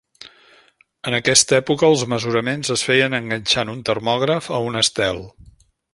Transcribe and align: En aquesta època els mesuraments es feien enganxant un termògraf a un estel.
En 1.09 1.17
aquesta 1.17 1.57
època 1.57 1.91
els 1.93 2.05
mesuraments 2.13 2.73
es 2.77 2.85
feien 2.89 3.19
enganxant 3.21 3.73
un 3.75 3.85
termògraf 3.91 4.51
a 4.57 4.63
un 4.71 4.81
estel. 4.85 5.23